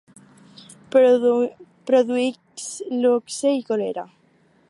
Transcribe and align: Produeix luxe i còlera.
Produeix 1.89 2.65
luxe 3.05 3.55
i 3.61 3.65
còlera. 3.71 4.09